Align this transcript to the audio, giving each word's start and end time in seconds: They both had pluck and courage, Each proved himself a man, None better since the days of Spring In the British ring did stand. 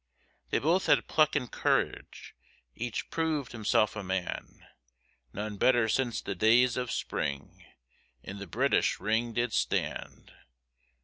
They 0.49 0.57
both 0.57 0.87
had 0.87 1.07
pluck 1.07 1.35
and 1.35 1.51
courage, 1.51 2.33
Each 2.75 3.07
proved 3.11 3.51
himself 3.51 3.95
a 3.95 4.01
man, 4.01 4.65
None 5.31 5.57
better 5.57 5.87
since 5.87 6.21
the 6.21 6.33
days 6.33 6.75
of 6.75 6.89
Spring 6.91 7.63
In 8.23 8.39
the 8.39 8.47
British 8.47 8.99
ring 8.99 9.31
did 9.33 9.53
stand. 9.53 10.33